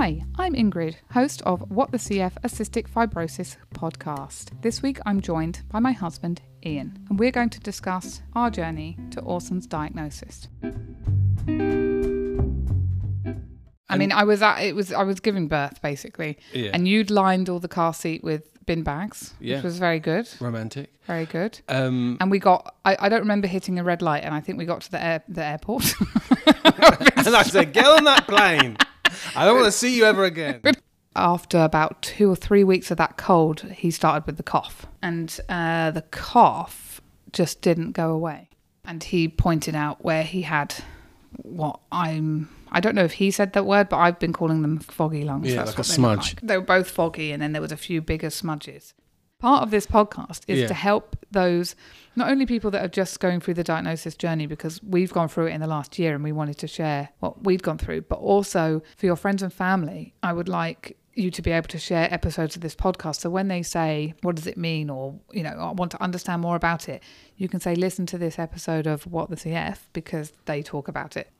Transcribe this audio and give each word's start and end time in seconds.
Hi, 0.00 0.22
I'm 0.36 0.54
Ingrid, 0.54 0.94
host 1.10 1.42
of 1.42 1.68
What 1.72 1.90
the 1.90 1.98
CF 1.98 2.36
A 2.44 2.48
Cystic 2.48 2.88
Fibrosis 2.88 3.56
podcast. 3.74 4.62
This 4.62 4.80
week 4.80 5.00
I'm 5.04 5.20
joined 5.20 5.62
by 5.72 5.80
my 5.80 5.90
husband, 5.90 6.40
Ian, 6.64 7.04
and 7.10 7.18
we're 7.18 7.32
going 7.32 7.50
to 7.50 7.58
discuss 7.58 8.22
our 8.36 8.48
journey 8.48 8.96
to 9.10 9.20
Orson's 9.20 9.66
diagnosis. 9.66 10.46
I 13.88 13.96
mean, 13.96 14.12
I 14.12 14.22
was 14.22 14.40
at 14.40 14.58
it 14.60 14.76
was 14.76 14.92
I 14.92 15.02
was 15.02 15.18
giving 15.18 15.48
birth 15.48 15.82
basically, 15.82 16.38
Yeah. 16.52 16.70
and 16.74 16.86
you'd 16.86 17.10
lined 17.10 17.48
all 17.48 17.58
the 17.58 17.66
car 17.66 17.92
seat 17.92 18.22
with 18.22 18.44
bin 18.66 18.84
bags, 18.84 19.34
Yeah. 19.40 19.56
which 19.56 19.64
was 19.64 19.78
very 19.80 19.98
good, 19.98 20.28
romantic. 20.38 20.92
very 21.08 21.26
good. 21.26 21.58
Um, 21.68 22.18
And 22.20 22.30
we 22.30 22.38
got 22.38 22.72
I, 22.84 22.96
I 23.00 23.08
don't 23.08 23.22
remember 23.22 23.48
hitting 23.48 23.80
a 23.80 23.82
red 23.82 24.00
light, 24.00 24.22
and 24.22 24.32
I 24.32 24.38
think 24.40 24.58
we 24.58 24.64
got 24.64 24.82
to 24.82 24.90
the 24.92 25.02
air 25.04 25.24
the 25.28 25.44
airport. 25.44 25.92
and 26.46 27.34
I 27.34 27.42
said, 27.42 27.72
get 27.72 27.86
on 27.86 28.04
that 28.04 28.28
plane. 28.28 28.76
I 29.38 29.44
don't 29.44 29.54
want 29.56 29.66
to 29.66 29.72
see 29.72 29.96
you 29.96 30.04
ever 30.04 30.24
again. 30.24 30.60
after 31.16 31.58
about 31.58 32.00
two 32.02 32.30
or 32.30 32.36
three 32.36 32.64
weeks 32.64 32.90
of 32.90 32.96
that 32.98 33.16
cold, 33.16 33.60
he 33.72 33.90
started 33.90 34.26
with 34.26 34.36
the 34.36 34.42
cough, 34.42 34.86
and 35.02 35.38
uh, 35.48 35.90
the 35.90 36.02
cough 36.02 37.00
just 37.32 37.60
didn't 37.60 37.92
go 37.92 38.10
away. 38.10 38.48
And 38.84 39.02
he 39.02 39.28
pointed 39.28 39.74
out 39.74 40.02
where 40.04 40.22
he 40.22 40.42
had 40.42 40.74
what 41.36 41.80
I'm. 41.92 42.48
I 42.70 42.80
don't 42.80 42.94
know 42.94 43.04
if 43.04 43.12
he 43.14 43.30
said 43.30 43.52
that 43.54 43.64
word, 43.66 43.88
but 43.88 43.96
I've 43.98 44.18
been 44.18 44.32
calling 44.32 44.62
them 44.62 44.78
foggy 44.78 45.24
lungs. 45.24 45.48
Yeah, 45.48 45.56
That's 45.64 45.70
like 45.70 45.76
a 45.76 45.80
what 45.80 45.86
they 45.88 45.94
smudge. 45.94 46.34
like. 46.36 46.40
They 46.42 46.56
were 46.58 46.64
both 46.64 46.88
foggy, 46.90 47.32
and 47.32 47.42
then 47.42 47.52
there 47.52 47.62
was 47.62 47.72
a 47.72 47.76
few 47.76 48.00
bigger 48.00 48.30
smudges. 48.30 48.94
Part 49.38 49.62
of 49.62 49.70
this 49.70 49.86
podcast 49.86 50.40
is 50.48 50.60
Yeah. 50.60 50.66
to 50.68 50.74
help 50.74 51.17
those 51.30 51.74
not 52.16 52.30
only 52.30 52.46
people 52.46 52.70
that 52.70 52.84
are 52.84 52.88
just 52.88 53.20
going 53.20 53.40
through 53.40 53.54
the 53.54 53.64
diagnosis 53.64 54.16
journey 54.16 54.46
because 54.46 54.82
we've 54.82 55.12
gone 55.12 55.28
through 55.28 55.46
it 55.46 55.52
in 55.52 55.60
the 55.60 55.66
last 55.66 55.98
year 55.98 56.14
and 56.14 56.24
we 56.24 56.32
wanted 56.32 56.58
to 56.58 56.66
share 56.66 57.10
what 57.20 57.44
we'd 57.44 57.62
gone 57.62 57.78
through, 57.78 58.02
but 58.02 58.18
also 58.18 58.82
for 58.96 59.06
your 59.06 59.16
friends 59.16 59.42
and 59.42 59.52
family. 59.52 60.14
I 60.22 60.32
would 60.32 60.48
like 60.48 60.96
you 61.14 61.30
to 61.32 61.42
be 61.42 61.50
able 61.50 61.68
to 61.68 61.78
share 61.78 62.12
episodes 62.12 62.54
of 62.54 62.62
this 62.62 62.76
podcast. 62.76 63.16
So 63.16 63.30
when 63.30 63.48
they 63.48 63.62
say, 63.62 64.14
what 64.22 64.36
does 64.36 64.46
it 64.46 64.56
mean? 64.56 64.88
Or, 64.88 65.18
you 65.32 65.42
know, 65.42 65.50
I 65.50 65.72
want 65.72 65.90
to 65.90 66.02
understand 66.02 66.42
more 66.42 66.56
about 66.56 66.88
it, 66.88 67.02
you 67.36 67.48
can 67.48 67.60
say, 67.60 67.74
listen 67.74 68.06
to 68.06 68.18
this 68.18 68.38
episode 68.38 68.86
of 68.86 69.06
What 69.06 69.28
the 69.28 69.36
CF 69.36 69.78
because 69.92 70.32
they 70.44 70.62
talk 70.62 70.88
about 70.88 71.16
it. 71.16 71.30